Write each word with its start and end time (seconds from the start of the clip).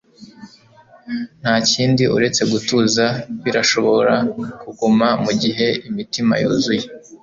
Ntakindi 1.41 2.03
uretse 2.15 2.41
gutuza 2.51 3.05
birashobora 3.43 4.15
kuguma 4.61 5.07
mugihe 5.23 5.67
imitima 5.89 6.33
yuzuye 6.41 6.85